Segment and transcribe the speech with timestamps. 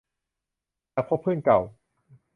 [0.93, 1.59] หากพบเพื่อนเก่า